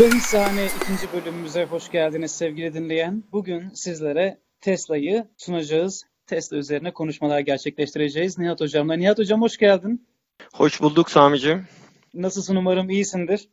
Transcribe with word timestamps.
Lohisane 0.00 0.66
ikinci 0.66 1.12
bölümümüze 1.12 1.64
hoş 1.64 1.90
geldiniz 1.90 2.30
sevgili 2.30 2.74
dinleyen. 2.74 3.24
Bugün 3.32 3.68
sizlere 3.74 4.38
Tesla'yı 4.60 5.26
sunacağız. 5.36 6.04
Tesla 6.26 6.56
üzerine 6.56 6.92
konuşmalar 6.92 7.40
gerçekleştireceğiz. 7.40 8.38
Nihat 8.38 8.60
Hocam'la. 8.60 8.94
Nihat 8.96 9.18
Hocam 9.18 9.42
hoş 9.42 9.56
geldin. 9.56 10.06
Hoş 10.52 10.82
bulduk 10.82 11.10
Sami'cim. 11.10 11.66
Nasılsın 12.14 12.56
umarım 12.56 12.90
iyisindir. 12.90 13.48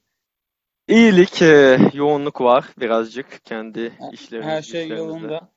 İyilik, 0.88 1.41
e, 1.41 1.77
yoğunluk 1.93 2.42
var 2.42 2.65
birazcık 2.79 3.46
kendi 3.46 3.93
işlerimiz, 4.11 4.47
Her 4.50 4.61
şey 4.61 4.83
işlerimizde. 4.83 4.96
yolunda. 4.96 5.50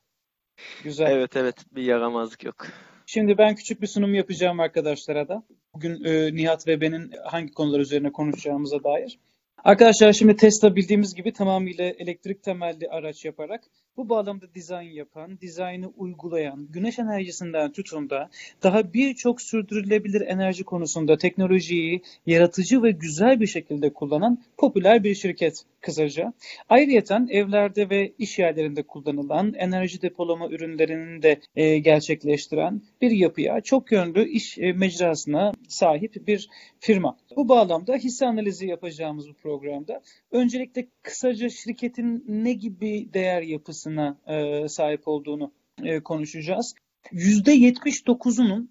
Güzel. 0.85 1.11
Evet 1.11 1.37
evet 1.37 1.57
bir 1.73 1.83
yaramazlık 1.83 2.45
yok. 2.45 2.67
Şimdi 3.07 3.39
ben 3.39 3.55
küçük 3.55 3.83
bir 3.83 3.87
sunum 3.87 4.15
yapacağım 4.15 4.61
arkadaşlara 4.61 5.29
da. 5.29 5.43
Bugün 5.75 6.05
e, 6.05 6.35
Nihat 6.35 6.67
ve 6.67 6.81
benim 6.81 7.11
hangi 7.25 7.53
konular 7.53 7.81
üzerine 7.81 8.13
konuşacağımıza 8.13 8.85
dair. 8.85 9.19
Arkadaşlar 9.65 10.13
şimdi 10.13 10.37
Tesla 10.37 10.77
bildiğimiz 10.77 11.15
gibi 11.15 11.33
tamamıyla 11.33 11.85
elektrik 11.85 12.43
temelli 12.43 12.89
araç 12.89 13.25
yaparak 13.25 13.65
bu 13.97 14.09
bağlamda 14.09 14.55
dizayn 14.55 14.91
yapan, 14.91 15.41
dizaynı 15.41 15.93
uygulayan, 15.97 16.67
güneş 16.71 16.99
enerjisinden 16.99 17.73
tutun 17.73 18.11
da 18.11 18.31
daha 18.63 18.93
birçok 18.93 19.43
sürdürülebilir 19.43 20.21
enerji 20.21 20.65
konusunda 20.65 21.19
teknolojiyi 21.19 22.03
yaratıcı 22.27 22.83
ve 22.83 22.91
güzel 22.91 23.41
bir 23.41 23.47
şekilde 23.47 23.93
kullanan 23.93 24.43
popüler 24.57 25.05
bir 25.05 25.15
şirket 25.15 25.65
kısaca. 25.85 26.33
Ayrıyeten 26.69 27.29
evlerde 27.31 27.91
ve 27.91 28.13
iş 28.19 28.39
yerlerinde 28.39 28.83
kullanılan 28.83 29.55
enerji 29.55 30.03
depolama 30.03 30.49
ürünlerini 30.49 31.23
de 31.23 31.41
e, 31.57 31.79
gerçekleştiren 31.79 32.83
bir 33.01 33.11
yapıya, 33.11 33.61
çok 33.61 33.93
yönlü 33.93 34.29
iş 34.29 34.59
e, 34.59 34.73
mecrasına 34.73 35.53
sahip 35.69 36.27
bir 36.27 36.49
firma. 36.81 37.17
Bu 37.37 37.49
bağlamda 37.49 37.97
hisse 37.97 38.27
analizi 38.27 38.67
yapacağımız 38.67 39.29
bu 39.29 39.35
programda 39.35 40.03
öncelikle 40.31 40.87
kısaca 41.03 41.49
şirketin 41.49 42.25
ne 42.29 42.53
gibi 42.53 43.13
değer 43.15 43.43
yapısına 43.43 44.19
e, 44.27 44.69
sahip 44.69 45.09
olduğunu 45.09 45.53
e, 45.83 46.01
konuşacağız. 46.01 46.75
%79'unun 47.13 48.69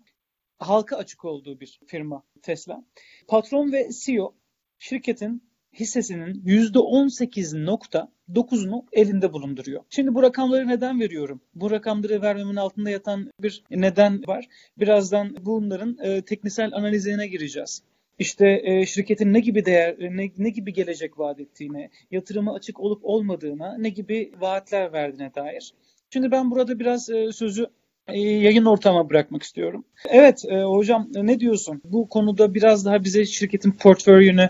halka 0.59 0.97
açık 0.97 1.25
olduğu 1.25 1.59
bir 1.59 1.79
firma 1.88 2.23
Tesla. 2.41 2.83
Patron 3.27 3.71
ve 3.71 3.89
CEO 4.03 4.33
şirketin 4.79 5.52
hissesinin 5.73 6.41
%18.9'unu 6.45 8.85
elinde 8.93 9.33
bulunduruyor. 9.33 9.83
Şimdi 9.89 10.16
bu 10.16 10.23
rakamları 10.23 10.67
neden 10.67 10.99
veriyorum? 10.99 11.41
Bu 11.55 11.71
rakamları 11.71 12.21
vermemin 12.21 12.55
altında 12.55 12.89
yatan 12.89 13.31
bir 13.39 13.63
neden 13.71 14.27
var. 14.27 14.47
Birazdan 14.77 15.35
bunların 15.41 15.97
e, 16.03 16.21
teknisel 16.21 16.73
analizine 16.73 17.27
gireceğiz. 17.27 17.83
İşte 18.19 18.61
e, 18.63 18.85
şirketin 18.85 19.33
ne 19.33 19.39
gibi 19.39 19.66
değer, 19.66 19.95
ne, 19.99 20.31
ne 20.38 20.49
gibi 20.49 20.73
gelecek 20.73 21.19
vaat 21.19 21.39
ettiğine, 21.39 21.89
yatırıma 22.11 22.53
açık 22.53 22.79
olup 22.79 22.99
olmadığına, 23.03 23.77
ne 23.77 23.89
gibi 23.89 24.31
vaatler 24.39 24.94
verdiğine 24.94 25.35
dair. 25.35 25.73
Şimdi 26.09 26.31
ben 26.31 26.51
burada 26.51 26.79
biraz 26.79 27.09
e, 27.09 27.31
sözü 27.31 27.67
e, 28.07 28.19
yayın 28.19 28.66
ortama 28.66 29.09
bırakmak 29.09 29.44
istiyorum. 29.44 29.85
Evet 30.09 30.45
e, 30.49 30.63
hocam 30.63 31.09
ne 31.16 31.39
diyorsun? 31.39 31.81
Bu 31.85 32.09
konuda 32.09 32.53
biraz 32.53 32.85
daha 32.85 33.03
bize 33.03 33.25
şirketin 33.25 33.71
portföyünü, 33.71 34.49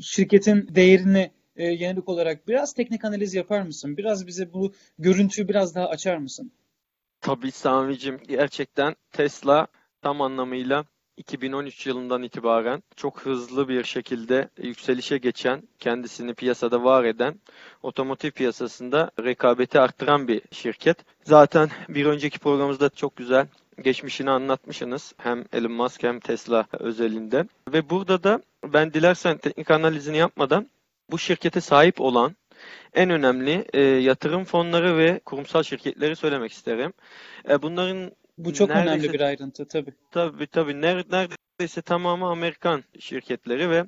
şirketin 0.00 0.74
değerini 0.74 1.30
e, 1.56 1.66
yönelik 1.66 2.08
olarak 2.08 2.48
biraz 2.48 2.72
teknik 2.72 3.04
analiz 3.04 3.34
yapar 3.34 3.62
mısın? 3.62 3.96
Biraz 3.96 4.26
bize 4.26 4.52
bu 4.52 4.72
görüntüyü 4.98 5.48
biraz 5.48 5.74
daha 5.74 5.88
açar 5.88 6.16
mısın? 6.16 6.52
Tabii 7.20 7.50
Sami'cim 7.50 8.18
gerçekten 8.28 8.96
Tesla 9.12 9.66
tam 10.02 10.20
anlamıyla 10.20 10.84
2013 11.16 11.86
yılından 11.86 12.22
itibaren 12.22 12.82
çok 12.96 13.20
hızlı 13.20 13.68
bir 13.68 13.84
şekilde 13.84 14.48
yükselişe 14.58 15.18
geçen, 15.18 15.62
kendisini 15.78 16.34
piyasada 16.34 16.84
var 16.84 17.04
eden, 17.04 17.40
otomotiv 17.82 18.30
piyasasında 18.30 19.10
rekabeti 19.24 19.80
arttıran 19.80 20.28
bir 20.28 20.42
şirket. 20.50 20.98
Zaten 21.24 21.70
bir 21.88 22.06
önceki 22.06 22.38
programımızda 22.38 22.90
çok 22.90 23.16
güzel 23.16 23.46
geçmişini 23.82 24.30
anlatmışsınız. 24.30 25.12
Hem 25.18 25.44
Elon 25.52 25.72
Musk 25.72 26.02
hem 26.02 26.20
Tesla 26.20 26.66
özelinde. 26.72 27.44
Ve 27.72 27.90
burada 27.90 28.22
da 28.22 28.42
ben 28.72 28.92
dilersen 28.94 29.38
teknik 29.38 29.70
analizini 29.70 30.16
yapmadan 30.16 30.70
bu 31.10 31.18
şirkete 31.18 31.60
sahip 31.60 32.00
olan 32.00 32.36
en 32.94 33.10
önemli 33.10 33.64
e, 33.72 33.80
yatırım 33.80 34.44
fonları 34.44 34.96
ve 34.98 35.20
kurumsal 35.24 35.62
şirketleri 35.62 36.16
söylemek 36.16 36.52
isterim. 36.52 36.92
E, 37.48 37.62
bunların 37.62 38.12
Bu 38.38 38.54
çok 38.54 38.70
Neredeyse- 38.70 38.88
önemli 38.90 39.12
bir 39.12 39.20
ayrıntı 39.20 39.68
tabii. 39.68 39.92
Tabii 40.10 40.46
tabii. 40.46 40.72
Ner- 40.72 41.12
Neredeyse 41.12 41.82
tamamı 41.82 42.26
Amerikan 42.26 42.84
şirketleri 42.98 43.70
ve 43.70 43.84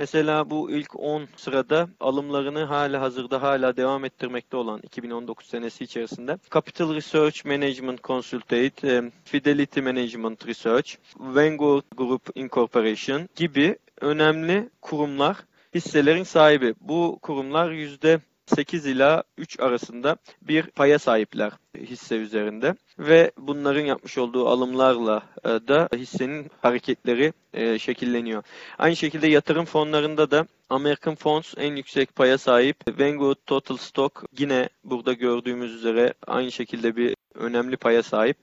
mesela 0.00 0.50
bu 0.50 0.70
ilk 0.70 1.00
10 1.00 1.28
sırada 1.36 1.88
alımlarını 2.00 2.64
hala 2.64 3.00
hazırda 3.00 3.42
hala 3.42 3.76
devam 3.76 4.04
ettirmekte 4.04 4.56
olan 4.56 4.80
2019 4.82 5.46
senesi 5.46 5.84
içerisinde 5.84 6.38
Capital 6.54 6.94
Research 6.94 7.44
Management 7.44 8.04
Consultate, 8.04 8.72
e, 8.84 9.02
Fidelity 9.24 9.80
Management 9.80 10.46
Research, 10.46 10.94
Vanguard 11.16 11.84
Group 11.96 12.22
Incorporation 12.34 13.28
gibi 13.36 13.78
önemli 14.00 14.68
kurumlar 14.80 15.36
hisselerin 15.74 16.22
sahibi. 16.22 16.74
Bu 16.80 17.18
kurumlar 17.22 17.70
yüzde 17.70 18.20
8 18.56 18.86
ila 18.86 19.22
3 19.38 19.60
arasında 19.60 20.16
bir 20.42 20.62
paya 20.62 20.98
sahipler 20.98 21.52
hisse 21.76 22.16
üzerinde 22.16 22.74
ve 22.98 23.32
bunların 23.38 23.84
yapmış 23.84 24.18
olduğu 24.18 24.48
alımlarla 24.48 25.22
e, 25.44 25.48
da 25.48 25.88
hissenin 25.96 26.50
hareketleri 26.62 27.32
e, 27.54 27.78
şekilleniyor. 27.78 28.42
Aynı 28.78 28.96
şekilde 28.96 29.28
yatırım 29.28 29.64
fonlarında 29.64 30.30
da 30.30 30.46
American 30.70 31.14
Funds 31.14 31.54
en 31.56 31.76
yüksek 31.76 32.16
paya 32.16 32.38
sahip. 32.38 33.00
Vanguard 33.00 33.36
Total 33.46 33.76
Stock 33.76 34.24
yine 34.38 34.68
burada 34.84 35.12
gördüğümüz 35.12 35.74
üzere 35.74 36.14
aynı 36.26 36.52
şekilde 36.52 36.96
bir 36.96 37.16
önemli 37.34 37.76
paya 37.76 38.02
sahip. 38.02 38.36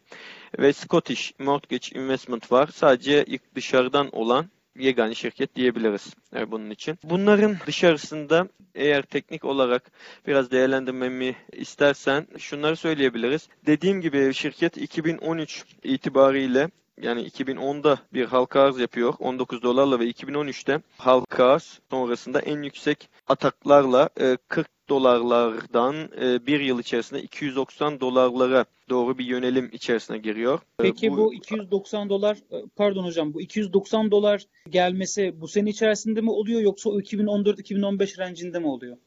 Ve 0.60 0.74
Scottish 0.74 1.34
Mortgage 1.40 2.00
Investment 2.00 2.52
var. 2.52 2.70
Sadece 2.74 3.26
dışarıdan 3.56 4.10
olan 4.16 4.46
yegane 4.80 5.16
şirket 5.16 5.56
diyebiliriz 5.56 6.14
e, 6.36 6.52
bunun 6.52 6.70
için. 6.70 7.00
Bunların 7.04 7.58
dışarısında 7.68 8.48
eğer 8.76 9.02
teknik 9.02 9.46
olarak 9.46 9.92
biraz 10.28 10.52
değerlendirmemi 10.52 11.36
istersen 11.52 12.28
şunları 12.38 12.76
söyleyebiliriz. 12.76 13.50
Dediğim 13.66 14.02
gibi 14.02 14.34
şirket 14.34 14.78
2013 14.78 15.66
itibariyle 15.84 16.70
yani 17.02 17.22
2010'da 17.28 18.00
bir 18.14 18.26
halka 18.26 18.62
arz 18.62 18.80
yapıyor 18.80 19.14
19 19.20 19.64
dolarla 19.64 20.00
ve 20.00 20.10
2013'te 20.10 20.82
halka 20.98 21.46
arz 21.46 21.80
sonrasında 21.90 22.40
en 22.40 22.62
yüksek 22.62 23.10
ataklarla 23.28 24.10
e, 24.20 24.38
40 24.48 24.77
dolarlardan 24.90 25.96
e, 26.22 26.48
bir 26.48 26.60
yıl 26.60 26.80
içerisinde 26.80 27.22
290 27.22 28.00
dolarlara 28.00 28.66
doğru 28.90 29.18
bir 29.18 29.26
yönelim 29.26 29.70
içerisine 29.74 30.18
giriyor. 30.18 30.60
E, 30.60 30.84
Peki 30.84 31.12
bu 31.12 31.34
290 31.34 32.10
dolar, 32.10 32.38
e, 32.52 32.64
pardon 32.76 33.04
hocam 33.04 33.34
bu 33.34 33.42
290 33.42 34.12
dolar 34.12 34.44
gelmesi 34.70 35.42
bu 35.42 35.48
sene 35.48 35.70
içerisinde 35.70 36.22
mi 36.22 36.32
oluyor 36.32 36.62
yoksa 36.62 36.90
o 36.90 37.00
2014-2015 37.00 38.20
rencinde 38.20 38.60
mi 38.60 38.68
oluyor? 38.68 38.98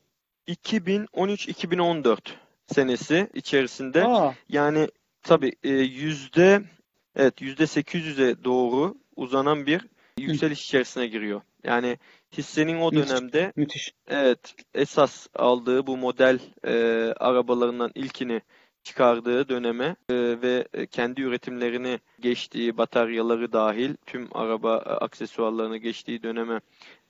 2013-2014 0.48 2.18
senesi 2.66 3.28
içerisinde 3.34 4.04
Aa, 4.04 4.34
yani 4.48 4.88
tabii 5.22 5.52
e, 5.64 5.68
yüzde 5.70 6.62
evet 7.16 7.42
yüzde 7.42 7.62
800'e 7.62 8.44
doğru 8.44 8.94
uzanan 9.16 9.66
bir 9.66 9.86
yükseliş 10.18 10.64
içerisine 10.64 11.06
giriyor. 11.06 11.41
Yani 11.64 11.98
hissenin 12.38 12.80
o 12.80 12.91
Müthiş. 12.91 13.10
dönemde 13.10 13.52
müthiş. 13.56 13.94
evet 14.08 14.54
esas 14.74 15.26
aldığı 15.34 15.86
bu 15.86 15.96
model 15.96 16.38
e, 16.64 16.72
arabalarından 17.16 17.91
ilkini 17.94 18.42
çıkardığı 18.82 19.48
döneme 19.48 19.97
e, 20.10 20.15
ve 20.15 20.68
e, 20.74 20.86
kendi 20.86 21.22
üretimlerini 21.22 22.00
geçtiği 22.21 22.77
bataryaları 22.77 23.53
dahil 23.53 23.94
tüm 24.06 24.28
araba 24.32 24.77
e, 24.77 24.91
aksesuarlarını 24.91 25.77
geçtiği 25.77 26.22
döneme 26.22 26.60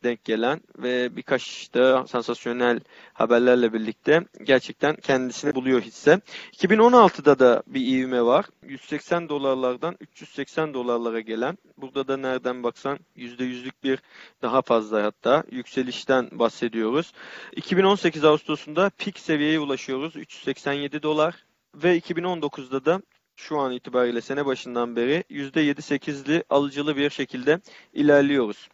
denk 0.04 0.24
gelen 0.24 0.60
ve 0.78 1.16
birkaç 1.16 1.74
da 1.74 2.06
sansasyonel 2.06 2.80
haberlerle 3.12 3.72
birlikte 3.72 4.24
gerçekten 4.42 4.96
kendisini 4.96 5.54
buluyor 5.54 5.82
hisse. 5.82 6.20
2016'da 6.52 7.38
da 7.38 7.62
bir 7.66 7.86
ivme 7.86 8.22
var. 8.22 8.44
180 8.62 9.28
dolarlardan 9.28 9.96
380 10.00 10.74
dolarlara 10.74 11.20
gelen. 11.20 11.58
Burada 11.76 12.08
da 12.08 12.16
nereden 12.16 12.62
baksan 12.62 12.98
%100'lük 13.16 13.84
bir 13.84 13.98
daha 14.42 14.62
fazla 14.62 15.02
hatta 15.02 15.44
yükselişten 15.50 16.28
bahsediyoruz. 16.32 17.12
2018 17.56 18.24
Ağustos'unda 18.24 18.90
pik 18.98 19.18
seviyeye 19.18 19.60
ulaşıyoruz. 19.60 20.16
387 20.16 21.02
dolar 21.02 21.34
ve 21.74 21.98
2019'da 21.98 22.84
da 22.84 23.02
şu 23.36 23.58
an 23.58 23.72
itibariyle 23.72 24.20
sene 24.20 24.46
başından 24.46 24.96
beri 24.96 25.24
%7-8'li 25.30 26.44
alıcılı 26.50 26.96
bir 26.96 27.10
şekilde 27.10 27.60
ilerliyoruz. 27.92 28.68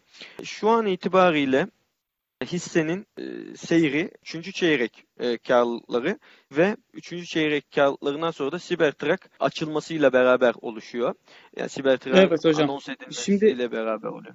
Şu 0.44 0.68
an 0.68 0.86
itibariyle 0.86 1.66
hissenin 2.44 3.06
e, 3.18 3.56
seyri 3.56 4.10
3. 4.34 4.54
çeyrek 4.54 5.04
e, 5.20 5.38
karları 5.38 6.18
ve 6.52 6.76
3. 6.92 7.26
çeyrek 7.28 7.70
karlarından 7.74 8.30
sonra 8.30 8.52
da 8.52 8.58
Cybertruck 8.58 9.30
açılmasıyla 9.40 10.12
beraber 10.12 10.54
oluşuyor. 10.60 11.14
Yani 11.56 11.70
Cybertruck 11.70 12.16
Evet 12.18 12.44
hocam. 12.44 12.70
anons 12.70 12.88
edilmesiyle 12.88 13.38
Şimdi- 13.38 13.72
beraber 13.72 14.08
oluyor. 14.08 14.34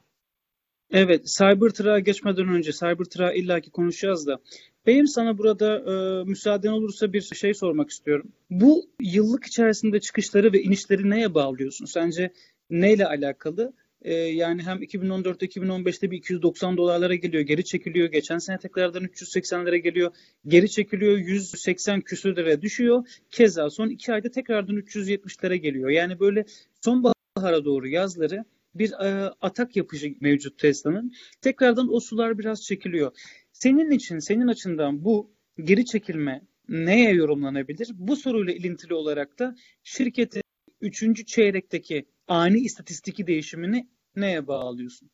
Evet, 0.93 1.25
Cybertruck'a 1.25 1.99
geçmeden 1.99 2.47
önce 2.47 2.71
Cybertruck'a 2.71 3.33
illaki 3.33 3.71
konuşacağız 3.71 4.27
da 4.27 4.39
benim 4.87 5.07
sana 5.07 5.37
burada 5.37 5.77
e, 5.77 6.23
müsaaden 6.23 6.71
olursa 6.71 7.13
bir 7.13 7.21
şey 7.21 7.53
sormak 7.53 7.89
istiyorum. 7.89 8.31
Bu 8.49 8.89
yıllık 9.01 9.45
içerisinde 9.45 9.99
çıkışları 9.99 10.53
ve 10.53 10.61
inişleri 10.61 11.09
neye 11.09 11.33
bağlıyorsun? 11.33 11.85
Sence 11.85 12.33
neyle 12.69 13.05
alakalı? 13.05 13.73
E, 14.01 14.13
yani 14.13 14.63
hem 14.63 14.77
2014'te 14.83 15.45
2015'te 15.45 16.11
bir 16.11 16.17
290 16.17 16.77
dolarlara 16.77 17.15
geliyor, 17.15 17.43
geri 17.43 17.63
çekiliyor. 17.63 18.07
Geçen 18.07 18.37
sene 18.37 18.57
tekrardan 18.57 19.03
380'lere 19.03 19.77
geliyor, 19.77 20.11
geri 20.47 20.69
çekiliyor, 20.69 21.17
180 21.17 22.01
küsürlere 22.01 22.61
düşüyor. 22.61 23.07
Keza 23.29 23.69
son 23.69 23.89
iki 23.89 24.13
ayda 24.13 24.29
tekrardan 24.31 24.75
370'lere 24.75 25.55
geliyor. 25.55 25.89
Yani 25.89 26.19
böyle 26.19 26.45
sonbahara 26.81 27.65
doğru 27.65 27.87
yazları 27.87 28.45
bir 28.75 28.91
e, 28.91 29.31
atak 29.41 29.75
yapıcı 29.75 30.15
mevcut 30.21 30.59
Tesla'nın. 30.59 31.13
Tekrardan 31.41 31.93
o 31.93 31.99
sular 31.99 32.37
biraz 32.37 32.63
çekiliyor. 32.63 33.11
Senin 33.51 33.91
için, 33.91 34.19
senin 34.19 34.47
açından 34.47 35.03
bu 35.03 35.31
geri 35.63 35.85
çekilme 35.85 36.41
neye 36.69 37.13
yorumlanabilir? 37.13 37.89
Bu 37.93 38.15
soruyla 38.15 38.53
ilintili 38.53 38.93
olarak 38.93 39.39
da 39.39 39.55
şirketin 39.83 40.41
3. 40.81 41.27
çeyrekteki 41.27 42.05
ani 42.27 42.59
istatistiki 42.59 43.27
değişimini 43.27 43.87
neye 44.15 44.47
bağlıyorsun? 44.47 45.09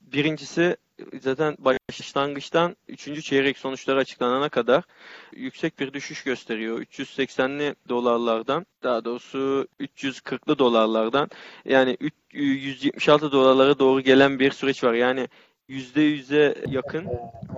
Birincisi 0.00 0.76
zaten 1.20 1.56
başlangıçtan 1.58 2.76
3. 2.88 3.24
çeyrek 3.24 3.58
sonuçları 3.58 3.98
açıklanana 3.98 4.48
kadar 4.48 4.84
yüksek 5.32 5.78
bir 5.78 5.92
düşüş 5.92 6.24
gösteriyor. 6.24 6.82
380'li 6.82 7.74
dolarlardan 7.88 8.66
daha 8.82 9.04
doğrusu 9.04 9.68
340'lı 9.80 10.58
dolarlardan 10.58 11.30
yani 11.64 11.96
176 12.32 13.32
dolarlara 13.32 13.78
doğru 13.78 14.00
gelen 14.00 14.38
bir 14.38 14.50
süreç 14.50 14.84
var. 14.84 14.94
Yani 14.94 15.28
%100'e 15.68 16.54
yakın 16.68 17.08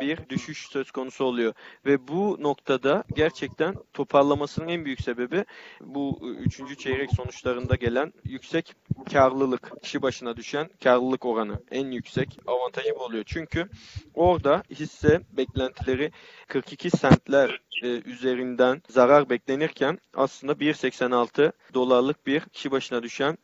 bir 0.01 0.29
düşüş 0.29 0.67
söz 0.69 0.91
konusu 0.91 1.25
oluyor. 1.25 1.55
Ve 1.87 2.09
bu 2.09 2.37
noktada 2.41 3.05
gerçekten 3.15 3.75
toparlamasının 3.93 4.69
en 4.69 4.85
büyük 4.85 5.01
sebebi 5.01 5.45
bu 5.81 6.21
üçüncü 6.39 6.77
çeyrek 6.77 7.11
sonuçlarında 7.17 7.75
gelen 7.75 8.13
yüksek 8.25 8.75
karlılık, 9.13 9.83
kişi 9.83 10.03
başına 10.03 10.37
düşen 10.37 10.71
karlılık 10.85 11.25
oranı 11.25 11.63
en 11.71 11.91
yüksek 11.91 12.39
avantajı 12.47 12.95
bu 12.99 13.05
oluyor. 13.05 13.25
Çünkü 13.27 13.69
orada 14.15 14.63
hisse 14.71 15.21
beklentileri 15.33 16.13
42 16.49 16.91
sentler 16.91 17.61
e, 17.83 17.89
üzerinden 17.89 18.83
zarar 18.89 19.31
beklenirken 19.31 19.99
aslında 20.15 20.53
1.86 20.53 21.53
dolarlık 21.75 22.27
bir 22.27 22.41
kişi 22.41 22.71
başına 22.71 23.03
düşen 23.03 23.39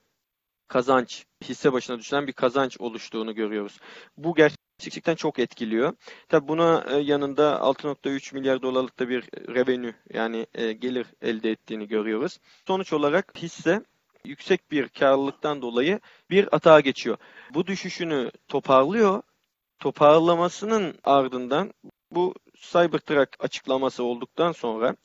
kazanç, 0.70 1.24
hisse 1.44 1.72
başına 1.72 1.98
düşen 1.98 2.26
bir 2.26 2.32
kazanç 2.32 2.80
oluştuğunu 2.80 3.34
görüyoruz. 3.34 3.80
Bu 4.16 4.34
gerçekten 4.34 5.14
çok 5.14 5.38
etkiliyor. 5.38 5.92
Tabi 6.28 6.48
buna 6.48 6.84
e, 6.88 6.96
yanında 6.96 7.52
6.3 7.56 8.34
milyar 8.34 8.62
dolarlık 8.62 8.98
da 8.98 9.08
bir 9.08 9.22
revenue 9.54 9.94
yani 10.14 10.46
e, 10.54 10.72
gelir 10.72 11.06
elde 11.22 11.50
ettiğini 11.50 11.88
görüyoruz. 11.88 12.38
Sonuç 12.66 12.92
olarak 12.92 13.32
hisse 13.36 13.82
yüksek 14.24 14.70
bir 14.70 14.88
karlılıktan 14.88 15.62
dolayı 15.62 16.00
bir 16.30 16.54
atağa 16.54 16.80
geçiyor. 16.80 17.16
Bu 17.54 17.66
düşüşünü 17.66 18.30
toparlıyor. 18.48 19.22
Toparlamasının 19.78 20.94
ardından 21.04 21.72
bu 22.10 22.34
Cybertruck 22.60 23.28
açıklaması 23.38 24.04
olduktan 24.04 24.52
sonra 24.52 24.96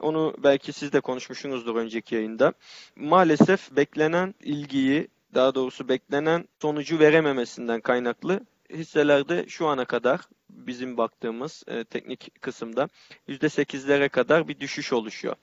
onu 0.00 0.34
belki 0.38 0.72
siz 0.72 0.92
de 0.92 1.00
konuşmuşsunuzdur 1.00 1.76
önceki 1.76 2.14
yayında. 2.14 2.52
Maalesef 2.96 3.76
beklenen 3.76 4.34
ilgiyi 4.40 5.08
daha 5.34 5.54
doğrusu 5.54 5.88
beklenen 5.88 6.48
sonucu 6.62 6.98
verememesinden 6.98 7.80
kaynaklı 7.80 8.40
hisselerde 8.70 9.48
şu 9.48 9.66
ana 9.66 9.84
kadar 9.84 10.20
bizim 10.50 10.96
baktığımız 10.96 11.64
e, 11.66 11.84
teknik 11.84 12.42
kısımda 12.42 12.88
%8'lere 13.28 14.08
kadar 14.08 14.48
bir 14.48 14.60
düşüş 14.60 14.92
oluşuyor. 14.92 15.34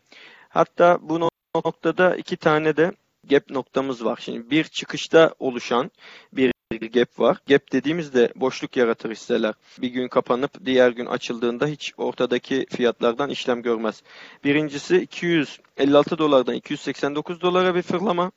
Hatta 0.49 0.97
bu 1.01 1.29
noktada 1.55 2.15
iki 2.15 2.37
tane 2.37 2.77
de 2.77 2.91
gap 3.29 3.49
noktamız 3.49 4.05
var. 4.05 4.19
Şimdi 4.21 4.49
bir 4.49 4.63
çıkışta 4.63 5.35
oluşan 5.39 5.91
bir 6.33 6.51
gap 6.77 7.19
var. 7.19 7.37
Gap 7.47 7.71
dediğimizde 7.71 8.33
boşluk 8.35 8.77
yaratır 8.77 9.11
hisseler. 9.11 9.53
Bir 9.81 9.87
gün 9.87 10.07
kapanıp 10.07 10.65
diğer 10.65 10.91
gün 10.91 11.05
açıldığında 11.05 11.67
hiç 11.67 11.93
ortadaki 11.97 12.65
fiyatlardan 12.69 13.29
işlem 13.29 13.61
görmez. 13.61 14.03
Birincisi 14.43 14.97
256 14.97 16.17
dolardan 16.17 16.55
289 16.55 17.41
dolara 17.41 17.75
bir 17.75 17.81
fırlama. 17.81 18.31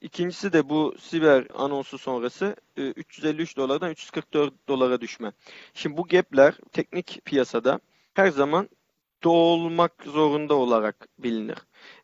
İkincisi 0.00 0.52
de 0.52 0.68
bu 0.68 0.94
siber 1.00 1.46
anonsu 1.54 1.98
sonrası 1.98 2.56
353 2.76 3.52
e, 3.52 3.56
dolardan 3.56 3.90
344 3.90 4.54
dolara 4.68 5.00
düşme. 5.00 5.32
Şimdi 5.74 5.96
bu 5.96 6.06
gapler 6.06 6.54
teknik 6.72 7.20
piyasada 7.24 7.80
her 8.14 8.28
zaman 8.28 8.68
dolmak 9.24 9.92
zorunda 10.04 10.54
olarak 10.54 11.08
bilinir. 11.18 11.58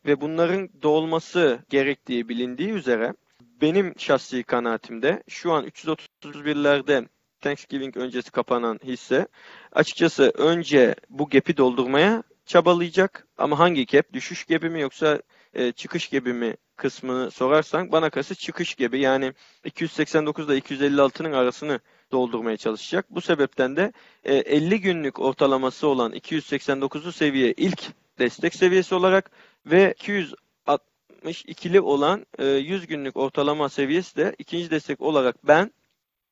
Ve 0.05 0.21
bunların 0.21 0.69
dolması 0.81 1.59
gerektiği 1.69 2.29
bilindiği 2.29 2.69
üzere 2.69 3.13
benim 3.61 3.93
şahsi 3.97 4.43
kanaatimde 4.43 5.23
şu 5.29 5.53
an 5.53 5.65
331'lerde 5.65 7.07
Thanksgiving 7.41 7.97
öncesi 7.97 8.31
kapanan 8.31 8.79
hisse 8.83 9.27
açıkçası 9.71 10.31
önce 10.35 10.95
bu 11.09 11.29
gap'i 11.29 11.57
doldurmaya 11.57 12.23
çabalayacak 12.45 13.27
ama 13.37 13.59
hangi 13.59 13.85
gap? 13.85 14.13
Düşüş 14.13 14.45
gibi 14.45 14.69
mi 14.69 14.81
yoksa 14.81 15.21
e, 15.53 15.71
çıkış 15.71 16.07
gibi 16.07 16.33
mi 16.33 16.57
kısmını 16.75 17.31
sorarsan 17.31 17.91
bana 17.91 18.09
kalırsa 18.09 18.35
çıkış 18.35 18.75
gibi 18.75 18.99
yani 18.99 19.33
289 19.65 20.49
ile 20.49 20.57
256'nın 20.57 21.31
arasını 21.31 21.79
doldurmaya 22.11 22.57
çalışacak. 22.57 23.05
Bu 23.09 23.21
sebepten 23.21 23.75
de 23.75 23.93
e, 24.23 24.35
50 24.35 24.81
günlük 24.81 25.19
ortalaması 25.19 25.87
olan 25.87 26.13
289'lu 26.13 27.11
seviye 27.11 27.53
ilk 27.57 27.81
destek 28.19 28.55
seviyesi 28.55 28.95
olarak 28.95 29.31
ve 29.65 29.95
262'li 31.25 31.81
olan 31.81 32.25
e, 32.39 32.45
100 32.45 32.87
günlük 32.87 33.17
ortalama 33.17 33.69
seviyesi 33.69 34.15
de 34.15 34.35
ikinci 34.37 34.71
destek 34.71 35.01
olarak 35.01 35.47
ben 35.47 35.71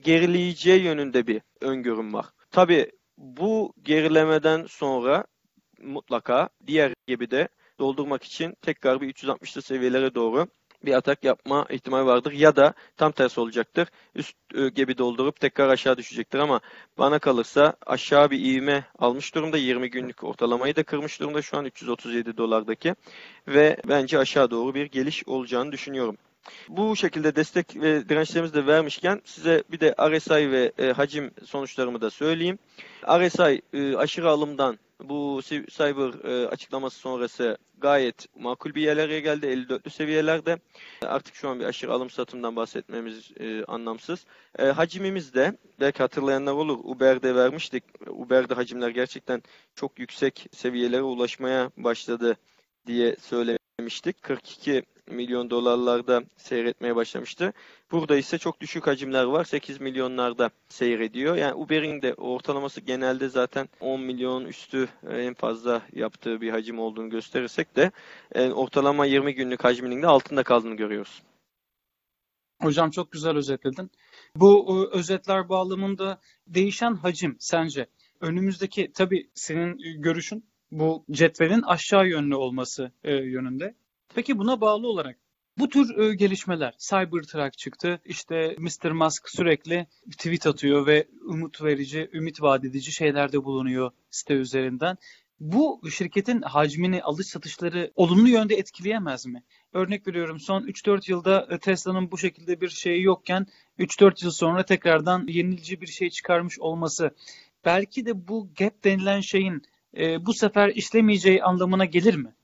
gerileyeceği 0.01 0.83
yönünde 0.83 1.27
bir 1.27 1.41
öngörüm 1.61 2.13
var. 2.13 2.25
Tabi 2.51 2.91
bu 3.17 3.73
gerilemeden 3.81 4.65
sonra 4.65 5.25
mutlaka 5.81 6.49
diğer 6.67 6.93
gibi 7.07 7.31
de 7.31 7.47
doldurmak 7.79 8.23
için 8.23 8.55
tekrar 8.61 9.01
bir 9.01 9.13
360'lı 9.13 9.61
seviyelere 9.61 10.15
doğru 10.15 10.47
bir 10.85 10.93
atak 10.93 11.23
yapma 11.23 11.65
ihtimali 11.69 12.05
vardır. 12.05 12.31
Ya 12.31 12.55
da 12.55 12.73
tam 12.97 13.11
tersi 13.11 13.39
olacaktır. 13.39 13.87
Üst 14.15 14.35
e, 14.55 14.69
gibi 14.69 14.97
doldurup 14.97 15.39
tekrar 15.39 15.69
aşağı 15.69 15.97
düşecektir 15.97 16.39
ama 16.39 16.59
bana 16.97 17.19
kalırsa 17.19 17.73
aşağı 17.85 18.31
bir 18.31 18.39
ivme 18.39 18.85
almış 18.99 19.35
durumda. 19.35 19.57
20 19.57 19.89
günlük 19.89 20.23
ortalamayı 20.23 20.75
da 20.75 20.83
kırmış 20.83 21.19
durumda 21.19 21.41
şu 21.41 21.57
an 21.57 21.65
337 21.65 22.37
dolardaki 22.37 22.95
ve 23.47 23.77
bence 23.87 24.19
aşağı 24.19 24.51
doğru 24.51 24.75
bir 24.75 24.85
geliş 24.85 25.27
olacağını 25.27 25.71
düşünüyorum. 25.71 26.17
Bu 26.69 26.95
şekilde 26.95 27.35
destek 27.35 27.75
ve 27.75 28.09
dirençlerimizi 28.09 28.53
de 28.53 28.67
vermişken 28.67 29.21
size 29.25 29.63
bir 29.71 29.79
de 29.79 29.95
RSI 30.09 30.51
ve 30.51 30.71
e, 30.77 30.91
hacim 30.91 31.31
sonuçlarımı 31.45 32.01
da 32.01 32.09
söyleyeyim. 32.09 32.59
RSI 33.07 33.61
e, 33.73 33.95
aşırı 33.95 34.29
alımdan 34.29 34.79
bu 35.03 35.41
Cyber 35.43 36.25
e, 36.29 36.47
açıklaması 36.47 36.99
sonrası 36.99 37.57
gayet 37.77 38.25
makul 38.35 38.75
bir 38.75 38.81
yerlere 38.81 39.19
geldi. 39.19 39.45
54'lü 39.45 39.89
seviyelerde. 39.89 40.59
Artık 41.01 41.35
şu 41.35 41.49
an 41.49 41.59
bir 41.59 41.65
aşırı 41.65 41.93
alım 41.93 42.09
satımdan 42.09 42.55
bahsetmemiz 42.55 43.31
e, 43.39 43.63
anlamsız. 43.65 44.25
E, 44.59 44.65
hacimimiz 44.65 45.33
de 45.33 45.57
belki 45.79 45.99
hatırlayanlar 45.99 46.53
olur. 46.53 46.79
Uber'de 46.83 47.35
vermiştik. 47.35 47.83
Uber'de 48.07 48.53
hacimler 48.53 48.89
gerçekten 48.89 49.43
çok 49.75 49.99
yüksek 49.99 50.47
seviyelere 50.51 51.01
ulaşmaya 51.01 51.71
başladı 51.77 52.37
diye 52.87 53.15
söylemiştik. 53.15 54.21
42 54.21 54.83
milyon 55.07 55.49
dolarlarda 55.49 56.23
seyretmeye 56.37 56.95
başlamıştı. 56.95 57.53
Burada 57.91 58.17
ise 58.17 58.37
çok 58.37 58.61
düşük 58.61 58.87
hacimler 58.87 59.23
var. 59.23 59.43
8 59.43 59.81
milyonlarda 59.81 60.49
seyrediyor. 60.69 61.35
Yani 61.35 61.53
Uber'in 61.53 62.01
de 62.01 62.13
ortalaması 62.13 62.81
genelde 62.81 63.29
zaten 63.29 63.69
10 63.79 64.01
milyon 64.01 64.45
üstü 64.45 64.89
e, 65.09 65.17
en 65.17 65.33
fazla 65.33 65.81
yaptığı 65.93 66.41
bir 66.41 66.49
hacim 66.49 66.79
olduğunu 66.79 67.09
gösterirsek 67.09 67.75
de 67.75 67.91
e, 68.35 68.51
ortalama 68.51 69.05
20 69.05 69.35
günlük 69.35 69.63
hacminin 69.63 70.01
de 70.01 70.07
altında 70.07 70.43
kaldığını 70.43 70.75
görüyoruz. 70.75 71.21
Hocam 72.61 72.91
çok 72.91 73.11
güzel 73.11 73.35
özetledin. 73.37 73.91
Bu 74.35 74.67
e, 74.93 74.97
özetler 74.97 75.49
bağlamında 75.49 76.19
değişen 76.47 76.95
hacim 76.95 77.35
sence 77.39 77.87
önümüzdeki 78.21 78.91
tabii 78.93 79.29
senin 79.33 80.01
görüşün 80.01 80.45
bu 80.71 81.05
cetvelin 81.11 81.61
aşağı 81.61 82.07
yönlü 82.07 82.35
olması 82.35 82.91
yönünde. 83.03 83.75
Peki 84.15 84.37
buna 84.37 84.61
bağlı 84.61 84.87
olarak 84.87 85.17
bu 85.57 85.69
tür 85.69 85.97
e, 85.97 86.15
gelişmeler, 86.15 86.75
Cybertruck 86.77 87.57
çıktı. 87.57 88.01
İşte 88.05 88.55
Mr. 88.59 88.91
Musk 88.91 89.29
sürekli 89.29 89.87
tweet 90.11 90.47
atıyor 90.47 90.87
ve 90.87 91.07
umut 91.25 91.63
verici, 91.63 92.09
ümit 92.13 92.41
vaat 92.41 92.63
şeylerde 92.91 93.43
bulunuyor 93.43 93.91
site 94.09 94.33
üzerinden. 94.33 94.97
bu 95.39 95.81
şirketin 95.91 96.41
hacmini, 96.41 97.03
alış 97.03 97.27
satışları 97.27 97.91
olumlu 97.95 98.29
yönde 98.29 98.55
etkileyemez 98.55 99.25
mi? 99.25 99.43
Örnek 99.73 100.07
veriyorum 100.07 100.39
son 100.39 100.63
3-4 100.63 101.11
yılda 101.11 101.47
e, 101.49 101.59
Tesla'nın 101.59 102.11
bu 102.11 102.17
şekilde 102.17 102.61
bir 102.61 102.69
şeyi 102.69 103.03
yokken 103.03 103.47
3-4 103.79 104.25
yıl 104.25 104.31
sonra 104.31 104.63
tekrardan 104.63 105.27
yenileyici 105.27 105.81
bir 105.81 105.87
şey 105.87 106.09
çıkarmış 106.09 106.59
olması 106.59 107.15
belki 107.65 108.05
de 108.05 108.27
bu 108.27 108.49
gap 108.57 108.83
denilen 108.83 109.19
şeyin 109.21 109.61
e, 109.97 110.25
bu 110.25 110.33
sefer 110.33 110.69
işlemeyeceği 110.69 111.43
anlamına 111.43 111.85
gelir 111.85 112.15
mi? 112.15 112.35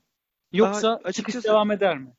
Yoksa 0.52 1.00
Aa, 1.04 1.12
çıkış 1.12 1.44
devam 1.44 1.70
eder 1.70 1.98
mi? 1.98 2.12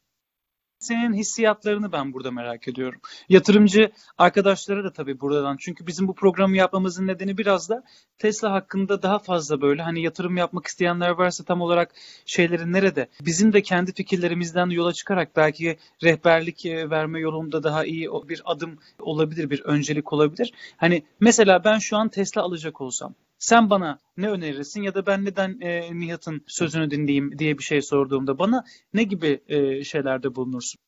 senin 0.81 1.13
hissiyatlarını 1.13 1.91
ben 1.91 2.13
burada 2.13 2.31
merak 2.31 2.67
ediyorum. 2.67 3.01
Yatırımcı 3.29 3.91
arkadaşlara 4.17 4.83
da 4.83 4.93
tabii 4.93 5.19
buradan. 5.21 5.57
Çünkü 5.59 5.87
bizim 5.87 6.07
bu 6.07 6.15
programı 6.15 6.57
yapmamızın 6.57 7.07
nedeni 7.07 7.37
biraz 7.37 7.69
da 7.69 7.83
Tesla 8.17 8.51
hakkında 8.51 9.01
daha 9.01 9.19
fazla 9.19 9.61
böyle 9.61 9.81
hani 9.81 10.01
yatırım 10.01 10.37
yapmak 10.37 10.67
isteyenler 10.67 11.09
varsa 11.09 11.43
tam 11.43 11.61
olarak 11.61 11.91
şeyleri 12.25 12.71
nerede? 12.71 13.07
Bizim 13.21 13.53
de 13.53 13.61
kendi 13.61 13.93
fikirlerimizden 13.93 14.69
yola 14.69 14.93
çıkarak 14.93 15.35
belki 15.35 15.77
rehberlik 16.03 16.65
e, 16.65 16.89
verme 16.89 17.19
yolunda 17.19 17.63
daha 17.63 17.85
iyi 17.85 18.09
bir 18.29 18.41
adım 18.45 18.79
olabilir, 18.99 19.49
bir 19.49 19.61
öncelik 19.61 20.13
olabilir. 20.13 20.53
Hani 20.77 21.03
mesela 21.19 21.63
ben 21.63 21.77
şu 21.77 21.97
an 21.97 22.09
Tesla 22.09 22.41
alacak 22.41 22.81
olsam 22.81 23.15
sen 23.41 23.69
bana 23.69 23.99
ne 24.17 24.29
önerirsin 24.29 24.81
ya 24.81 24.95
da 24.95 25.05
ben 25.05 25.25
neden 25.25 25.59
e, 25.61 25.99
Nihat'ın 25.99 26.43
sözünü 26.47 26.91
dinleyeyim 26.91 27.39
diye 27.39 27.57
bir 27.57 27.63
şey 27.63 27.81
sorduğumda 27.81 28.39
bana 28.39 28.63
ne 28.93 29.03
gibi 29.03 29.41
e, 29.47 29.83
şeylerde 29.83 30.35
bulunursun? 30.35 30.79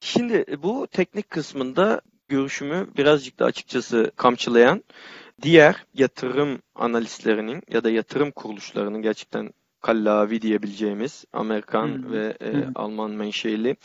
Şimdi 0.00 0.44
e, 0.48 0.62
bu 0.62 0.86
teknik 0.86 1.30
kısmında 1.30 2.00
görüşümü 2.28 2.88
birazcık 2.96 3.38
da 3.38 3.44
açıkçası 3.44 4.12
kamçılayan 4.16 4.84
diğer 5.42 5.84
yatırım 5.94 6.58
analistlerinin 6.74 7.62
ya 7.70 7.84
da 7.84 7.90
yatırım 7.90 8.30
kuruluşlarının 8.30 9.02
gerçekten 9.02 9.50
kallavi 9.80 10.42
diyebileceğimiz 10.42 11.24
Amerikan 11.32 11.86
hmm. 11.86 12.12
ve 12.12 12.36
e, 12.40 12.52
hmm. 12.52 12.62
Alman 12.74 13.10
menşeli 13.10 13.76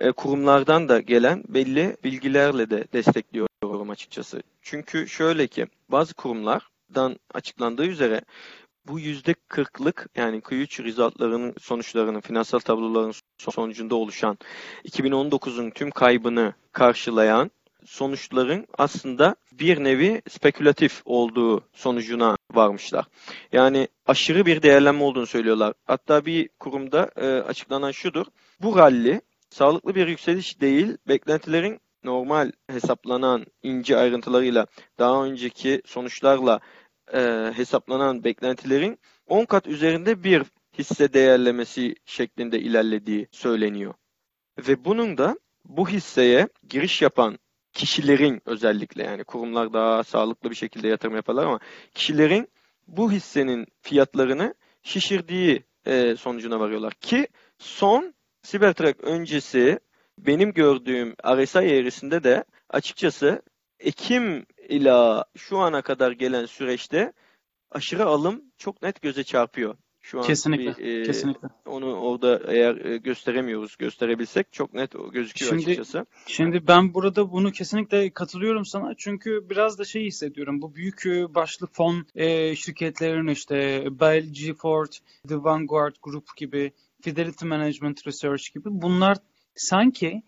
e, 0.00 0.12
kurumlardan 0.12 0.88
da 0.88 1.00
gelen 1.00 1.44
belli 1.48 1.96
bilgilerle 2.04 2.70
de 2.70 2.84
destekliyorum 2.92 3.90
açıkçası. 3.90 4.42
Çünkü 4.62 5.08
şöyle 5.08 5.46
ki 5.46 5.66
bazı 5.88 6.14
kurumlar 6.14 6.71
dan 6.94 7.16
açıklandığı 7.34 7.86
üzere 7.86 8.20
bu 8.86 9.00
yüzde 9.00 9.34
kırklık 9.48 10.06
yani 10.16 10.38
Q3 10.38 10.84
resultlarının 10.84 11.54
sonuçlarının 11.60 12.20
finansal 12.20 12.58
tabloların 12.58 13.14
sonucunda 13.38 13.94
oluşan 13.94 14.38
2019'un 14.84 15.70
tüm 15.70 15.90
kaybını 15.90 16.54
karşılayan 16.72 17.50
sonuçların 17.84 18.66
aslında 18.78 19.36
bir 19.52 19.84
nevi 19.84 20.22
spekülatif 20.28 21.02
olduğu 21.04 21.64
sonucuna 21.72 22.36
varmışlar. 22.52 23.04
Yani 23.52 23.88
aşırı 24.06 24.46
bir 24.46 24.62
değerlenme 24.62 25.04
olduğunu 25.04 25.26
söylüyorlar. 25.26 25.74
Hatta 25.84 26.26
bir 26.26 26.48
kurumda 26.48 27.10
e, 27.16 27.26
açıklanan 27.26 27.90
şudur. 27.90 28.26
Bu 28.60 28.76
rally 28.76 29.20
sağlıklı 29.50 29.94
bir 29.94 30.06
yükseliş 30.08 30.60
değil, 30.60 30.96
beklentilerin 31.08 31.80
normal 32.04 32.52
hesaplanan 32.70 33.46
ince 33.62 33.96
ayrıntılarıyla 33.96 34.66
daha 34.98 35.24
önceki 35.24 35.82
sonuçlarla 35.86 36.60
e, 37.12 37.52
hesaplanan 37.56 38.24
beklentilerin 38.24 38.98
10 39.26 39.44
kat 39.44 39.66
üzerinde 39.66 40.24
bir 40.24 40.42
hisse 40.78 41.12
değerlemesi 41.12 41.94
şeklinde 42.04 42.60
ilerlediği 42.60 43.28
söyleniyor. 43.30 43.94
Ve 44.68 44.84
bunun 44.84 45.18
da 45.18 45.38
bu 45.64 45.88
hisseye 45.88 46.48
giriş 46.68 47.02
yapan 47.02 47.38
kişilerin 47.72 48.42
özellikle 48.46 49.02
yani 49.02 49.24
kurumlar 49.24 49.72
daha 49.72 50.04
sağlıklı 50.04 50.50
bir 50.50 50.54
şekilde 50.54 50.88
yatırım 50.88 51.16
yaparlar 51.16 51.46
ama 51.46 51.60
kişilerin 51.94 52.48
bu 52.86 53.12
hissenin 53.12 53.66
fiyatlarını 53.80 54.54
şişirdiği 54.82 55.64
e, 55.86 56.16
sonucuna 56.16 56.60
varıyorlar. 56.60 56.92
Ki 56.92 57.28
son 57.58 58.14
Cybertruck 58.42 59.04
öncesi 59.04 59.80
benim 60.18 60.52
gördüğüm 60.52 61.14
RSI 61.26 61.58
eğrisinde 61.58 62.24
de 62.24 62.44
açıkçası 62.68 63.42
Ekim 63.82 64.46
ila 64.68 65.24
şu 65.36 65.58
ana 65.58 65.82
kadar 65.82 66.12
gelen 66.12 66.46
süreçte 66.46 67.12
aşırı 67.70 68.06
alım 68.06 68.42
çok 68.58 68.82
net 68.82 69.02
göze 69.02 69.24
çarpıyor. 69.24 69.76
Şu 70.00 70.18
an 70.18 70.26
kesinlikle, 70.26 70.84
bir, 70.84 71.00
e, 71.00 71.02
kesinlikle. 71.02 71.48
Onu 71.66 71.94
orada 71.94 72.40
eğer 72.48 72.84
e, 72.84 72.96
gösteremiyoruz, 72.96 73.76
gösterebilsek 73.76 74.52
çok 74.52 74.74
net 74.74 74.92
gözüküyor 75.12 75.50
şimdi, 75.50 75.62
açıkçası. 75.62 76.06
Şimdi 76.26 76.66
ben 76.66 76.94
burada 76.94 77.32
bunu 77.32 77.52
kesinlikle 77.52 78.10
katılıyorum 78.10 78.64
sana. 78.64 78.94
Çünkü 78.98 79.50
biraz 79.50 79.78
da 79.78 79.84
şey 79.84 80.04
hissediyorum. 80.04 80.62
Bu 80.62 80.74
büyük 80.74 81.06
e, 81.06 81.34
başlı 81.34 81.66
fon 81.66 82.06
e, 82.14 82.56
şirketlerin 82.56 83.26
işte 83.26 83.86
Bell, 84.00 84.26
G-Ford, 84.32 84.92
The 85.28 85.44
Vanguard 85.44 85.94
Group 86.02 86.36
gibi, 86.36 86.72
Fidelity 87.02 87.46
Management 87.46 88.06
Research 88.06 88.54
gibi 88.54 88.68
bunlar 88.72 89.18
sanki 89.54 90.22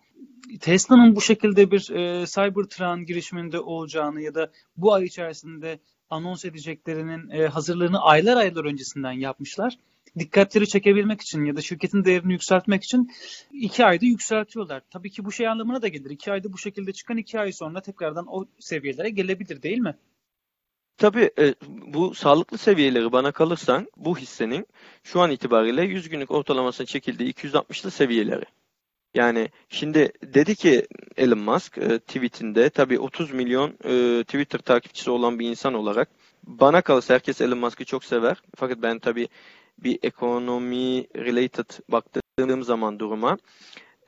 Tesla'nın 0.61 1.17
bu 1.17 1.21
şekilde 1.21 1.71
bir 1.71 1.91
e, 1.91 2.27
Cybertron 2.27 3.05
girişiminde 3.05 3.61
olacağını 3.61 4.21
ya 4.21 4.35
da 4.35 4.51
bu 4.77 4.95
ay 4.95 5.05
içerisinde 5.05 5.79
anons 6.11 6.45
edeceklerinin 6.45 7.31
e, 7.31 7.47
hazırlığını 7.47 8.01
aylar 8.03 8.37
aylar 8.37 8.65
öncesinden 8.65 9.13
yapmışlar. 9.13 9.79
Dikkatleri 10.19 10.69
çekebilmek 10.69 11.21
için 11.21 11.45
ya 11.45 11.57
da 11.57 11.61
şirketin 11.61 12.05
değerini 12.05 12.33
yükseltmek 12.33 12.85
için 12.85 13.11
iki 13.53 13.85
ayda 13.85 14.07
yükseltiyorlar. 14.07 14.83
Tabii 14.91 15.11
ki 15.11 15.25
bu 15.25 15.33
şey 15.33 15.49
anlamına 15.49 15.83
da 15.83 15.89
gelir. 15.89 16.11
İki 16.11 16.33
ayda 16.33 16.53
bu 16.53 16.59
şekilde 16.59 16.93
çıkan 16.93 17.17
iki 17.17 17.41
ay 17.41 17.53
sonra 17.53 17.81
tekrardan 17.81 18.27
o 18.29 18.47
seviyelere 18.59 19.11
gelebilir 19.11 19.63
değil 19.63 19.79
mi? 19.79 19.95
Tabii 20.97 21.31
e, 21.39 21.55
bu 21.87 22.15
sağlıklı 22.15 22.59
seviyeleri 22.59 23.13
bana 23.13 23.33
kalırsan 23.33 23.89
bu 23.97 24.19
hissenin 24.19 24.67
şu 25.03 25.21
an 25.21 25.31
itibariyle 25.31 25.83
100 25.83 26.09
günlük 26.09 26.31
ortalamasına 26.31 26.87
çekildiği 26.87 27.33
260'lı 27.33 27.91
seviyeleri. 27.91 28.45
Yani 29.15 29.51
şimdi 29.69 30.13
dedi 30.23 30.55
ki 30.55 30.87
Elon 31.17 31.39
Musk 31.39 31.79
e, 31.79 31.99
tweetinde 31.99 32.71
tabii 32.71 32.99
30 32.99 33.33
milyon 33.33 33.71
e, 33.71 34.25
Twitter 34.25 34.59
takipçisi 34.59 35.11
olan 35.11 35.39
bir 35.39 35.51
insan 35.51 35.75
olarak 35.75 36.09
bana 36.47 36.83
kalırsa 36.83 37.15
herkes 37.15 37.41
Elon 37.41 37.59
Musk'ı 37.59 37.85
çok 37.85 38.05
sever. 38.05 38.43
Fakat 38.57 38.79
ben 38.83 38.99
tabii 38.99 39.29
bir 39.79 39.99
ekonomi 40.03 41.07
related 41.17 41.71
baktığım 41.89 42.63
zaman 42.63 42.99
duruma 42.99 43.39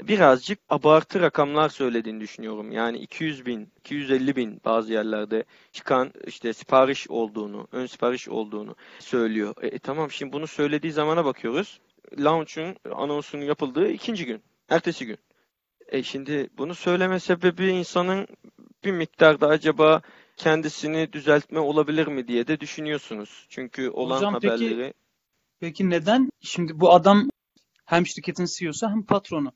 birazcık 0.02 0.58
abartı 0.68 1.20
rakamlar 1.20 1.68
söylediğini 1.68 2.20
düşünüyorum. 2.20 2.72
Yani 2.72 2.98
200 2.98 3.46
bin, 3.46 3.68
250 3.78 4.36
bin 4.36 4.60
bazı 4.64 4.92
yerlerde 4.92 5.44
çıkan 5.72 6.12
işte 6.26 6.52
sipariş 6.52 7.10
olduğunu, 7.10 7.68
ön 7.72 7.86
sipariş 7.86 8.28
olduğunu 8.28 8.76
söylüyor. 8.98 9.54
E, 9.62 9.78
tamam 9.78 10.10
şimdi 10.10 10.32
bunu 10.32 10.46
söylediği 10.46 10.92
zamana 10.92 11.24
bakıyoruz. 11.24 11.80
Launch'un 12.18 12.76
anonsunun 12.94 13.42
yapıldığı 13.42 13.88
ikinci 13.88 14.26
gün. 14.26 14.42
Ertesi 14.68 15.06
gün. 15.06 15.18
E 15.88 16.02
şimdi 16.02 16.50
bunu 16.58 16.74
söyleme 16.74 17.20
sebebi 17.20 17.66
insanın 17.66 18.26
bir 18.84 18.92
miktarda 18.92 19.46
acaba 19.46 20.02
kendisini 20.36 21.12
düzeltme 21.12 21.58
olabilir 21.58 22.06
mi 22.06 22.28
diye 22.28 22.46
de 22.46 22.60
düşünüyorsunuz. 22.60 23.46
Çünkü 23.48 23.90
olan 23.90 24.16
Hocam, 24.16 24.34
haberleri... 24.34 24.76
Peki, 24.76 24.94
peki 25.60 25.90
neden? 25.90 26.30
Şimdi 26.40 26.80
bu 26.80 26.92
adam 26.92 27.28
hem 27.84 28.06
şirketin 28.06 28.46
CEO'su 28.58 28.88
hem 28.88 29.02
patronu 29.02 29.52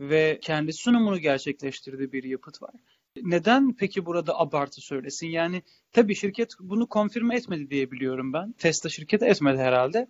ve 0.00 0.38
kendi 0.42 0.72
sunumunu 0.72 1.18
gerçekleştirdiği 1.18 2.12
bir 2.12 2.24
yapıt 2.24 2.62
var. 2.62 2.74
Neden 3.22 3.76
peki 3.76 4.06
burada 4.06 4.38
abartı 4.38 4.80
söylesin? 4.80 5.26
Yani 5.26 5.62
tabii 5.92 6.14
şirket 6.14 6.52
bunu 6.60 6.86
konfirme 6.86 7.36
etmedi 7.36 7.70
diye 7.70 7.90
biliyorum 7.90 8.32
ben. 8.32 8.52
Tesla 8.52 8.90
şirketi 8.90 9.24
etmedi 9.24 9.58
herhalde. 9.58 10.08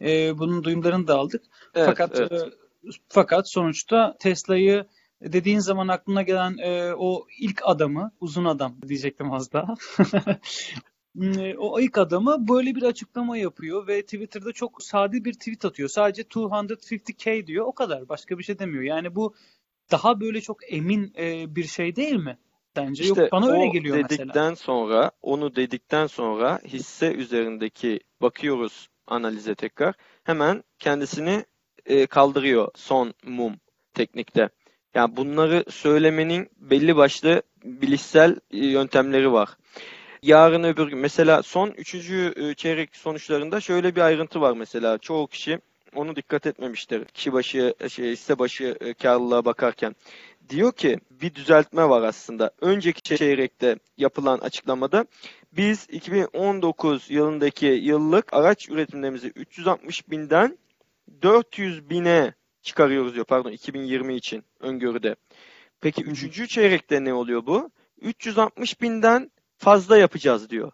Ee, 0.00 0.38
bunun 0.38 0.64
duyumlarını 0.64 1.06
da 1.06 1.16
aldık. 1.18 1.42
Evet, 1.74 1.86
Fakat 1.86 2.20
evet. 2.20 2.52
Fakat 3.08 3.50
sonuçta 3.50 4.16
Tesla'yı 4.20 4.86
dediğin 5.22 5.58
zaman 5.58 5.88
aklına 5.88 6.22
gelen 6.22 6.58
e, 6.58 6.94
o 6.94 7.26
ilk 7.38 7.60
adamı, 7.64 8.12
uzun 8.20 8.44
adam 8.44 8.76
diyecektim 8.88 9.32
az 9.32 9.52
daha. 9.52 9.74
O 11.58 11.80
ilk 11.80 11.98
adamı 11.98 12.48
böyle 12.48 12.74
bir 12.74 12.82
açıklama 12.82 13.36
yapıyor 13.36 13.86
ve 13.86 14.02
Twitter'da 14.02 14.52
çok 14.52 14.82
sade 14.82 15.24
bir 15.24 15.32
tweet 15.32 15.64
atıyor. 15.64 15.88
Sadece 15.88 16.22
250k 16.22 17.46
diyor. 17.46 17.66
O 17.66 17.72
kadar. 17.72 18.08
Başka 18.08 18.38
bir 18.38 18.44
şey 18.44 18.58
demiyor. 18.58 18.82
Yani 18.82 19.14
bu 19.14 19.34
daha 19.90 20.20
böyle 20.20 20.40
çok 20.40 20.72
emin 20.72 21.12
e, 21.18 21.56
bir 21.56 21.64
şey 21.64 21.96
değil 21.96 22.16
mi? 22.16 22.38
Bence 22.76 23.04
işte 23.04 23.20
yok 23.22 23.32
bana 23.32 23.46
öyle 23.46 23.66
geliyor 23.66 23.96
dedikten 23.96 24.26
mesela. 24.26 24.56
sonra 24.56 25.10
onu 25.22 25.56
dedikten 25.56 26.06
sonra 26.06 26.60
hisse 26.64 27.14
üzerindeki 27.14 28.00
bakıyoruz 28.22 28.88
analize 29.06 29.54
tekrar 29.54 29.94
hemen 30.24 30.64
kendisini 30.78 31.44
e, 31.86 32.06
kaldırıyor 32.06 32.68
son 32.74 33.14
mum 33.24 33.54
teknikte. 33.94 34.48
Yani 34.94 35.16
bunları 35.16 35.64
söylemenin 35.70 36.50
belli 36.56 36.96
başlı 36.96 37.42
bilişsel 37.64 38.36
e, 38.50 38.66
yöntemleri 38.66 39.32
var. 39.32 39.48
Yarın 40.22 40.64
öbür 40.64 40.88
gün 40.88 40.98
mesela 40.98 41.42
son 41.42 41.68
üçüncü 41.70 42.34
e, 42.36 42.54
çeyrek 42.54 42.96
sonuçlarında 42.96 43.60
şöyle 43.60 43.96
bir 43.96 44.00
ayrıntı 44.00 44.40
var 44.40 44.52
mesela. 44.56 44.98
Çoğu 44.98 45.26
kişi 45.26 45.58
onu 45.94 46.16
dikkat 46.16 46.46
etmemiştir. 46.46 47.04
Kişi 47.04 47.32
başı, 47.32 47.74
şey, 47.88 48.10
hisse 48.10 48.38
başı 48.38 48.78
karlılığa 49.02 49.44
bakarken. 49.44 49.94
diyor 50.48 50.72
ki 50.72 50.98
bir 51.10 51.34
düzeltme 51.34 51.88
var 51.88 52.02
aslında. 52.02 52.50
Önceki 52.60 53.02
çeyrekte 53.02 53.76
yapılan 53.98 54.38
açıklamada 54.38 55.06
biz 55.52 55.86
2019 55.90 57.10
yılındaki 57.10 57.66
yıllık 57.66 58.34
araç 58.34 58.68
üretimlerimizi 58.68 59.28
360 59.28 60.10
binden 60.10 60.58
400 61.22 61.90
bine 61.90 62.34
çıkarıyoruz 62.62 63.14
diyor 63.14 63.24
pardon 63.24 63.50
2020 63.50 64.14
için 64.16 64.44
öngörüde. 64.60 65.16
Peki 65.80 66.02
üçüncü 66.02 66.48
çeyrekte 66.48 67.04
ne 67.04 67.14
oluyor 67.14 67.46
bu? 67.46 67.70
360 68.00 68.80
binden 68.80 69.30
fazla 69.56 69.96
yapacağız 69.98 70.50
diyor. 70.50 70.72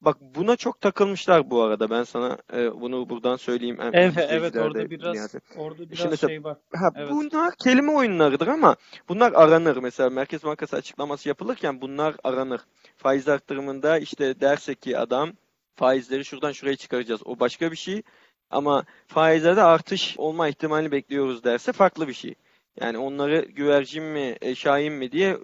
Bak 0.00 0.16
buna 0.20 0.56
çok 0.56 0.80
takılmışlar 0.80 1.50
bu 1.50 1.62
arada. 1.62 1.90
Ben 1.90 2.02
sana 2.02 2.38
e, 2.52 2.80
bunu 2.80 3.08
buradan 3.08 3.36
söyleyeyim. 3.36 3.76
Hem 3.80 3.94
Evet, 3.94 4.26
evet 4.30 4.56
orada 4.56 4.90
biraz 4.90 5.00
dinleyenler. 5.14 5.30
orada 5.56 5.78
biraz 5.78 5.98
Şimdi 5.98 6.10
mesela- 6.10 6.28
şey 6.30 6.44
var. 6.44 6.56
Ha, 6.74 6.90
Evet. 6.96 7.10
Bunlar 7.10 7.54
kelime 7.64 7.92
oyunlarıdır 7.92 8.46
ama 8.46 8.76
bunlar 9.08 9.32
aranır. 9.32 9.76
Mesela 9.76 10.10
Merkez 10.10 10.44
Bankası 10.44 10.76
açıklaması 10.76 11.28
yapılırken 11.28 11.80
bunlar 11.80 12.14
aranır. 12.24 12.60
Faiz 12.96 13.28
arttırımında 13.28 13.98
işte 13.98 14.40
derse 14.40 14.74
ki 14.74 14.98
adam 14.98 15.32
faizleri 15.76 16.24
şuradan 16.24 16.52
şuraya 16.52 16.76
çıkaracağız. 16.76 17.20
O 17.24 17.40
başka 17.40 17.70
bir 17.72 17.76
şey. 17.76 18.02
Ama 18.52 18.84
faizlerde 19.06 19.62
artış 19.62 20.14
olma 20.18 20.48
ihtimalini 20.48 20.92
bekliyoruz 20.92 21.44
derse 21.44 21.72
farklı 21.72 22.08
bir 22.08 22.14
şey. 22.14 22.34
Yani 22.80 22.98
onları 22.98 23.40
güvercin 23.40 24.04
mi, 24.04 24.36
e, 24.40 24.54
şahin 24.54 24.92
mi 24.92 25.12
diye 25.12 25.38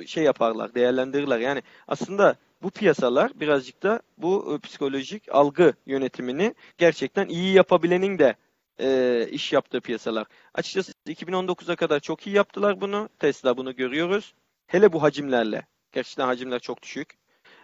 e, 0.00 0.06
şey 0.06 0.24
yaparlar, 0.24 0.74
değerlendirirler. 0.74 1.38
Yani 1.38 1.62
aslında 1.88 2.36
bu 2.62 2.70
piyasalar 2.70 3.40
birazcık 3.40 3.82
da 3.82 4.02
bu 4.18 4.54
e, 4.54 4.58
psikolojik 4.66 5.22
algı 5.30 5.72
yönetimini 5.86 6.54
gerçekten 6.78 7.28
iyi 7.28 7.54
yapabilenin 7.54 8.18
de 8.18 8.36
e, 8.80 9.26
iş 9.30 9.52
yaptığı 9.52 9.80
piyasalar. 9.80 10.26
Açıkçası 10.54 10.92
2019'a 11.06 11.76
kadar 11.76 12.00
çok 12.00 12.26
iyi 12.26 12.36
yaptılar 12.36 12.80
bunu. 12.80 13.08
Tesla 13.18 13.56
bunu 13.56 13.76
görüyoruz. 13.76 14.34
Hele 14.66 14.92
bu 14.92 15.02
hacimlerle. 15.02 15.66
Gerçekten 15.92 16.26
hacimler 16.26 16.58
çok 16.58 16.82
düşük. 16.82 17.18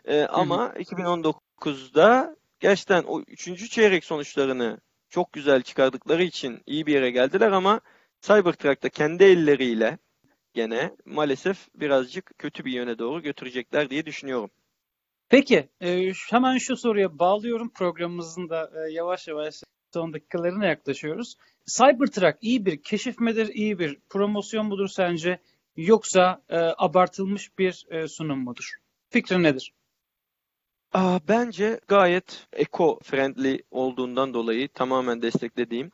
E, 0.04 0.22
ama 0.22 0.68
2019'da 0.68 2.36
gerçekten 2.64 3.02
o 3.02 3.20
üçüncü 3.20 3.68
çeyrek 3.68 4.04
sonuçlarını 4.04 4.80
çok 5.08 5.32
güzel 5.32 5.62
çıkardıkları 5.62 6.22
için 6.22 6.62
iyi 6.66 6.86
bir 6.86 6.92
yere 6.92 7.10
geldiler 7.10 7.52
ama 7.52 7.80
Cybertruck'ta 8.20 8.88
kendi 8.88 9.24
elleriyle 9.24 9.98
gene 10.54 10.96
maalesef 11.04 11.68
birazcık 11.74 12.38
kötü 12.38 12.64
bir 12.64 12.72
yöne 12.72 12.98
doğru 12.98 13.22
götürecekler 13.22 13.90
diye 13.90 14.06
düşünüyorum. 14.06 14.50
Peki, 15.28 15.68
e, 15.80 16.12
hemen 16.30 16.58
şu 16.58 16.76
soruya 16.76 17.18
bağlıyorum. 17.18 17.70
Programımızın 17.70 18.48
da 18.48 18.70
e, 18.74 18.92
yavaş 18.92 19.28
yavaş 19.28 19.54
son 19.94 20.12
dakikalarına 20.12 20.66
yaklaşıyoruz. 20.66 21.36
Cybertruck 21.66 22.38
iyi 22.40 22.66
bir 22.66 22.82
keşif 22.82 23.20
midir, 23.20 23.48
iyi 23.54 23.78
bir 23.78 23.98
promosyon 24.08 24.66
mudur 24.66 24.88
sence? 24.88 25.40
Yoksa 25.76 26.42
e, 26.48 26.58
abartılmış 26.58 27.58
bir 27.58 27.86
sunum 28.08 28.38
mudur? 28.38 28.72
Fikrin 29.10 29.42
nedir? 29.42 29.72
Aa, 30.94 31.18
bence 31.28 31.80
gayet 31.88 32.46
eco-friendly 32.52 33.62
olduğundan 33.70 34.34
dolayı 34.34 34.68
tamamen 34.68 35.22
desteklediğim 35.22 35.90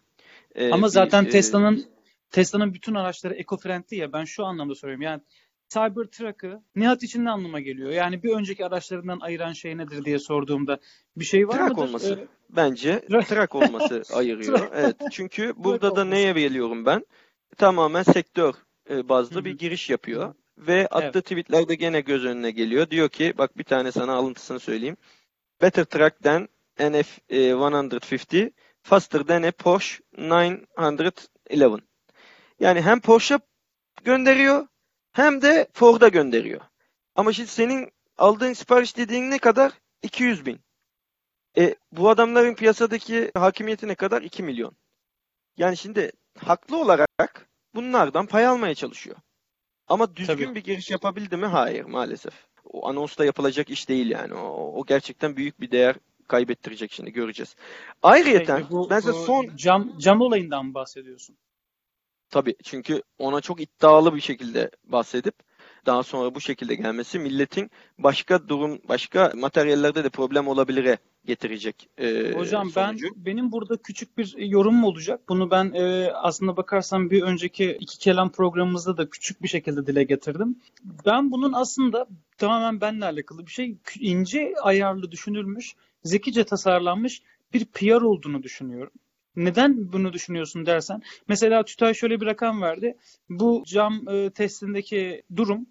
e, 0.55 0.71
Ama 0.71 0.87
bir, 0.87 0.93
zaten 0.93 1.25
e, 1.25 1.29
Tesla'nın 1.29 1.85
Tesla'nın 2.31 2.75
bütün 2.75 2.95
araçları 2.95 3.35
eco-friendly 3.35 3.95
ya. 3.95 4.13
Ben 4.13 4.25
şu 4.25 4.45
anlamda 4.45 4.75
soruyorum. 4.75 5.03
Yani 5.03 5.21
Cybertruck'ı 5.69 6.63
Nihat 6.77 7.03
için 7.03 7.25
ne 7.25 7.31
anlama 7.31 7.61
geliyor? 7.61 7.91
Yani 7.91 8.23
bir 8.23 8.33
önceki 8.33 8.67
araçlarından 8.67 9.21
ayıran 9.21 9.53
şey 9.53 9.79
nedir 9.79 10.05
diye 10.05 10.19
sorduğumda 10.19 10.79
bir 11.17 11.25
şey 11.25 11.49
var 11.49 11.55
Trak 11.55 11.71
mıdır? 11.71 11.83
olması. 11.83 12.13
E, 12.13 12.27
Bence 12.57 13.01
trak 13.29 13.55
olması 13.55 14.03
ayırıyor. 14.15 14.71
Evet. 14.75 14.97
Çünkü 15.11 15.53
burada 15.57 15.97
da 15.97 16.05
neye 16.05 16.33
geliyorum 16.33 16.87
ben? 16.87 17.07
Tamamen 17.57 18.03
sektör 18.03 18.55
e, 18.91 19.09
bazlı 19.09 19.41
Hı 19.41 19.45
bir 19.45 19.59
giriş 19.59 19.91
yapıyor. 19.91 20.35
Ve 20.61 20.87
attığı 20.87 21.23
tweetlerde 21.23 21.75
gene 21.75 22.01
göz 22.01 22.25
önüne 22.25 22.51
geliyor. 22.51 22.91
Diyor 22.91 23.09
ki 23.09 23.35
bak 23.39 23.59
bir 23.59 23.65
tane 23.65 23.93
sana 23.93 24.13
alıntısını 24.13 24.61
söyleyeyim. 24.61 24.97
Better 25.63 25.85
track 25.85 26.23
than 26.23 26.49
NF 26.79 27.19
e, 27.29 27.37
150 27.37 28.53
faster 28.83 29.21
than 29.21 29.43
a 29.43 29.51
Porsche 29.51 30.03
911. 30.19 31.83
Yani 32.61 32.83
hem 32.83 33.01
Porsche 33.01 33.39
gönderiyor 34.05 34.67
hem 35.13 35.43
de 35.43 35.69
Ford'a 35.73 36.09
gönderiyor. 36.09 36.61
Ama 37.15 37.33
şimdi 37.33 37.49
senin 37.49 37.93
aldığın 38.17 38.53
sipariş 38.53 38.97
dediğin 38.97 39.31
ne 39.31 39.39
kadar? 39.39 39.73
200 40.03 40.47
bin. 40.47 40.61
E, 41.57 41.75
bu 41.93 42.09
adamların 42.09 42.55
piyasadaki 42.55 43.31
hakimiyeti 43.35 43.89
ne 43.89 43.95
kadar? 43.95 44.23
2 44.23 44.43
milyon. 44.43 44.77
Yani 45.57 45.77
şimdi 45.77 46.13
haklı 46.39 46.77
olarak 46.77 47.49
bunlardan 47.75 48.27
pay 48.27 48.47
almaya 48.47 48.75
çalışıyor. 48.75 49.17
Ama 49.91 50.17
düzgün 50.17 50.35
Tabii. 50.35 50.55
bir 50.55 50.65
giriş 50.65 50.91
yapabildi 50.91 51.37
mi? 51.37 51.47
Hayır 51.47 51.85
maalesef. 51.85 52.35
O 52.65 52.89
anonsta 52.89 53.25
yapılacak 53.25 53.71
iş 53.71 53.89
değil 53.89 54.11
yani. 54.11 54.35
O, 54.35 54.73
o 54.81 54.87
gerçekten 54.87 55.37
büyük 55.37 55.61
bir 55.61 55.71
değer 55.71 55.97
kaybettirecek 56.29 56.93
şimdi 56.93 57.13
göreceğiz. 57.13 57.57
Ayrıyeten 58.03 58.59
Peki, 58.59 58.71
bu, 58.71 58.91
ben 58.91 59.01
size 59.01 59.13
son 59.13 59.57
cam 59.57 59.99
cam 59.99 60.21
olayından 60.21 60.67
mı 60.67 60.75
bahsediyorsun? 60.75 61.37
Tabii 62.31 62.55
çünkü 62.65 63.03
ona 63.19 63.41
çok 63.41 63.61
iddialı 63.61 64.15
bir 64.15 64.21
şekilde 64.21 64.71
bahsedip 64.85 65.35
daha 65.87 66.03
sonra 66.03 66.35
bu 66.35 66.41
şekilde 66.41 66.75
gelmesi 66.75 67.19
milletin 67.19 67.71
başka 67.99 68.49
durum, 68.49 68.79
başka 68.89 69.33
materyallerde 69.37 70.05
de 70.05 70.09
problem 70.09 70.49
olabilire 70.49 70.99
getirecek 71.25 71.89
e, 71.99 72.33
Hocam 72.33 72.71
ben 72.77 72.87
sonucu. 72.87 73.07
benim 73.17 73.53
burada 73.53 73.77
küçük 73.77 74.19
bir 74.19 74.35
yorumum 74.39 74.85
olacak. 74.85 75.21
Bunu 75.29 75.51
ben 75.51 75.73
e, 75.75 76.11
aslında 76.15 76.57
bakarsan 76.57 77.11
bir 77.11 77.23
önceki 77.23 77.77
iki 77.81 77.99
kelam 77.99 78.33
programımızda 78.33 78.97
da 78.97 79.11
küçük 79.11 79.43
bir 79.43 79.49
şekilde 79.49 79.87
dile 79.87 80.05
getirdim. 80.05 80.57
Ben 81.07 81.31
bunun 81.31 81.53
aslında 81.53 82.07
tamamen 82.39 82.81
benimle 82.81 83.05
alakalı 83.05 83.47
bir 83.47 83.53
şey 83.53 83.77
ince 84.01 84.55
ayarlı 84.63 85.11
düşünülmüş, 85.11 85.75
zekice 86.05 86.45
tasarlanmış 86.45 87.23
bir 87.55 87.65
PR 87.65 88.03
olduğunu 88.03 88.43
düşünüyorum. 88.43 88.93
Neden 89.45 89.93
bunu 89.93 90.13
düşünüyorsun 90.13 90.67
dersen, 90.67 91.03
mesela 91.29 91.65
TÜTAY 91.65 91.95
şöyle 91.95 92.21
bir 92.21 92.27
rakam 92.27 92.63
verdi. 92.63 92.97
Bu 93.29 93.63
cam 93.67 94.09
e, 94.09 94.31
testindeki 94.31 95.23
durum 95.37 95.67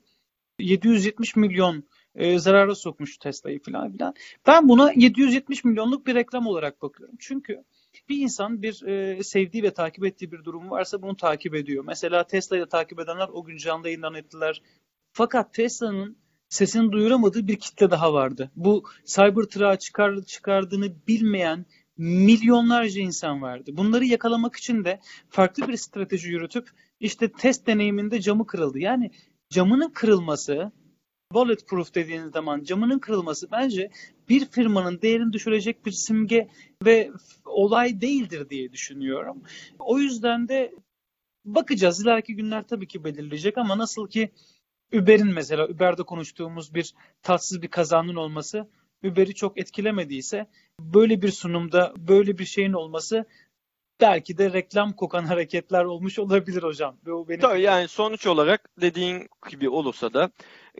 770 0.60 1.36
milyon 1.36 1.84
e, 2.16 2.40
zarara 2.40 2.76
sokmuş 2.76 3.18
Tesla'yı 3.18 3.62
falan 3.62 3.92
filan. 3.92 4.14
Ben 4.48 4.70
buna 4.70 4.92
770 4.92 5.64
milyonluk 5.64 6.08
bir 6.08 6.16
reklam 6.16 6.48
olarak 6.48 6.82
bakıyorum. 6.82 7.16
Çünkü 7.20 7.64
bir 8.10 8.18
insan 8.18 8.62
bir 8.62 8.88
e, 8.88 9.24
sevdiği 9.24 9.64
ve 9.64 9.72
takip 9.72 10.06
ettiği 10.06 10.32
bir 10.32 10.44
durum 10.44 10.70
varsa 10.70 11.02
bunu 11.02 11.18
takip 11.18 11.56
ediyor. 11.56 11.84
Mesela 11.88 12.24
Tesla'yı 12.24 12.62
da 12.62 12.70
takip 12.70 13.00
edenler 13.00 13.30
o 13.34 13.44
gün 13.44 13.58
canlı 13.58 13.88
yayından 13.88 14.14
ettiler. 14.14 14.62
Fakat 15.12 15.54
Tesla'nın 15.54 16.18
sesini 16.50 16.92
duyuramadığı 16.92 17.48
bir 17.48 17.60
kitle 17.60 17.92
daha 17.92 18.14
vardı. 18.14 18.52
Bu 18.56 18.84
Cybertruck'ı 19.06 19.80
çıkar, 19.80 20.22
çıkardığını 20.22 21.08
bilmeyen 21.08 21.66
milyonlarca 22.00 23.02
insan 23.02 23.42
vardı. 23.42 23.72
Bunları 23.78 24.06
yakalamak 24.06 24.56
için 24.56 24.86
de 24.86 25.00
farklı 25.30 25.68
bir 25.68 25.78
strateji 25.78 26.30
yürütüp 26.30 26.70
işte 27.00 27.32
test 27.32 27.68
deneyiminde 27.68 28.22
camı 28.22 28.48
kırıldı. 28.48 28.80
Yani 28.80 29.12
camının 29.50 29.90
kırılması 29.90 30.72
bulletproof 31.34 31.96
dediğiniz 31.96 32.32
zaman 32.32 32.64
camının 32.64 33.00
kırılması 33.00 33.52
bence 33.52 33.92
bir 34.30 34.46
firmanın 34.46 35.02
değerini 35.02 35.34
düşürecek 35.34 35.86
bir 35.86 35.92
simge 35.92 36.48
ve 36.86 37.12
olay 37.46 38.02
değildir 38.02 38.50
diye 38.50 38.72
düşünüyorum. 38.72 39.44
O 39.80 40.00
yüzden 40.00 40.48
de 40.48 40.74
bakacağız. 41.46 42.02
İleriki 42.02 42.36
günler 42.36 42.68
tabii 42.68 42.88
ki 42.88 43.04
belirleyecek 43.04 43.58
ama 43.58 43.78
nasıl 43.78 44.10
ki 44.10 44.32
Uber'in 44.94 45.34
mesela 45.34 45.68
Uber'de 45.68 46.04
konuştuğumuz 46.04 46.74
bir 46.74 46.94
tatsız 47.22 47.62
bir 47.62 47.68
kazanın 47.68 48.16
olması 48.16 48.68
Uber'i 49.04 49.36
çok 49.36 49.58
etkilemediyse 49.58 50.48
böyle 50.80 51.22
bir 51.22 51.32
sunumda 51.32 51.94
böyle 51.98 52.38
bir 52.38 52.46
şeyin 52.46 52.74
olması 52.74 53.26
belki 54.02 54.38
de 54.38 54.54
reklam 54.54 54.94
kokan 54.94 55.24
hareketler 55.26 55.84
olmuş 55.84 56.20
olabilir 56.20 56.64
hocam. 56.64 56.98
Ve 57.06 57.14
o 57.14 57.28
benim 57.28 57.40
Tabii 57.40 57.62
yani 57.62 57.88
sonuç 57.88 58.28
olarak 58.28 58.70
dediğin 58.82 59.30
gibi 59.50 59.70
olursa 59.70 60.14
da 60.14 60.32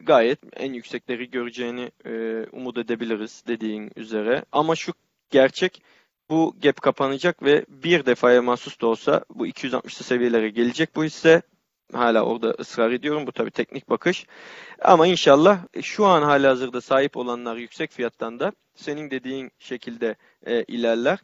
gayet 0.02 0.40
en 0.54 0.74
yüksekleri 0.74 1.30
göreceğini 1.30 1.92
e, 2.06 2.46
umut 2.52 2.78
edebiliriz 2.78 3.44
dediğin 3.48 3.92
üzere. 3.96 4.46
Ama 4.52 4.76
şu 4.76 4.94
gerçek 5.30 5.82
bu 6.30 6.56
gap 6.62 6.82
kapanacak 6.82 7.44
ve 7.44 7.66
bir 7.70 8.06
defaya 8.06 8.42
mahsus 8.42 8.82
da 8.82 8.88
olsa 8.88 9.26
bu 9.30 9.48
260'lı 9.48 10.06
seviyelere 10.06 10.50
gelecek 10.50 10.96
bu 10.96 11.04
hisse. 11.04 11.42
Hala 11.94 12.24
orada 12.24 12.50
ısrar 12.60 12.92
ediyorum. 12.92 13.28
Bu 13.28 13.32
tabii 13.32 13.52
teknik 13.52 13.90
bakış. 13.90 14.26
Ama 14.82 15.08
inşallah 15.08 15.60
şu 15.82 16.06
an 16.06 16.22
halihazırda 16.22 16.82
sahip 16.82 17.18
olanlar 17.18 17.56
yüksek 17.56 17.92
fiyattan 17.92 18.40
da 18.40 18.52
senin 18.76 19.12
dediğin 19.12 19.52
şekilde 19.60 20.16
e, 20.46 20.64
ilerler. 20.64 21.20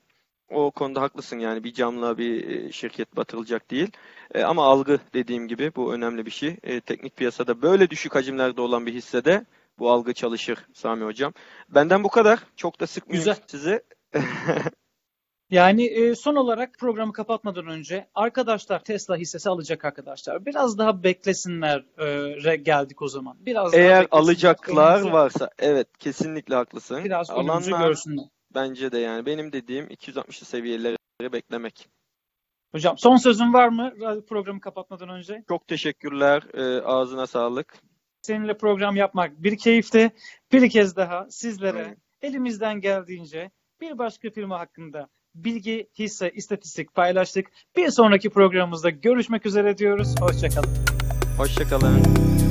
O 0.50 0.72
konuda 0.72 1.02
haklısın 1.02 1.40
yani 1.40 1.64
bir 1.64 1.74
camla 1.74 2.18
bir 2.18 2.50
e, 2.50 2.72
şirket 2.72 3.16
batırılacak 3.16 3.72
değil. 3.72 3.92
E, 4.34 4.44
ama 4.44 4.66
algı 4.66 5.00
dediğim 5.14 5.48
gibi 5.48 5.72
bu 5.76 5.94
önemli 5.94 6.26
bir 6.26 6.32
şey. 6.32 6.58
E, 6.64 6.82
teknik 6.82 7.18
piyasada 7.18 7.62
böyle 7.62 7.90
düşük 7.90 8.16
hacimlerde 8.16 8.62
olan 8.62 8.86
bir 8.86 8.94
hissede 8.94 9.46
bu 9.80 9.92
algı 9.92 10.14
çalışır 10.14 10.66
Sami 10.74 11.06
Hocam. 11.06 11.34
Benden 11.70 12.04
bu 12.04 12.10
kadar. 12.10 12.40
Çok 12.56 12.80
da 12.80 12.88
sıkmıyorum 12.88 13.20
Güzel. 13.20 13.44
sizi. 13.48 13.84
Yani 15.50 15.86
e, 15.86 16.16
son 16.16 16.36
olarak 16.36 16.80
programı 16.80 17.14
kapatmadan 17.14 17.68
önce 17.68 18.08
arkadaşlar 18.16 18.84
Tesla 18.84 19.18
hissesi 19.18 19.50
alacak 19.50 19.86
arkadaşlar. 19.86 20.46
Biraz 20.46 20.78
daha 20.78 21.04
beklesinler 21.04 21.86
e, 22.52 22.56
geldik 22.56 23.02
o 23.02 23.08
zaman. 23.08 23.38
Biraz 23.46 23.74
daha 23.74 23.82
Eğer 23.82 24.02
beklesinler. 24.04 24.22
alacaklar 24.22 25.00
Önümüzü- 25.00 25.12
varsa 25.14 25.50
evet 25.60 25.98
kesinlikle 26.00 26.56
haklısın. 26.56 27.04
Biraz 27.04 27.30
önümüzü 27.30 27.72
görsünler. 27.72 28.26
bence 28.56 28.92
de 28.92 28.98
yani 28.98 29.26
benim 29.26 29.52
dediğim 29.52 29.88
260'lı 29.88 30.46
seviyeleri 30.46 30.98
beklemek. 31.22 31.90
Hocam 32.72 32.98
son 32.98 33.18
sözün 33.18 33.54
var 33.54 33.68
mı 33.70 33.94
programı 34.30 34.60
kapatmadan 34.62 35.10
önce? 35.10 35.44
Çok 35.48 35.68
teşekkürler. 35.68 36.44
Ee, 36.54 36.82
ağzına 36.82 37.28
sağlık. 37.28 37.74
Seninle 38.22 38.58
program 38.58 38.96
yapmak 38.96 39.44
bir 39.44 39.58
keyifti. 39.58 40.12
Bir 40.52 40.70
kez 40.70 40.96
daha 40.96 41.28
sizlere 41.30 41.98
elimizden 42.22 42.82
geldiğince 42.82 43.52
bir 43.82 43.98
başka 43.98 44.30
firma 44.30 44.60
hakkında 44.60 45.10
bilgi, 45.36 45.88
hisse, 46.00 46.32
istatistik 46.32 46.96
paylaştık. 46.96 47.48
Bir 47.78 47.90
sonraki 47.90 48.30
programımızda 48.30 48.90
görüşmek 48.90 49.46
üzere 49.46 49.78
diyoruz. 49.78 50.16
Hoşçakalın. 50.22 50.70
Hoşçakalın. 51.38 52.45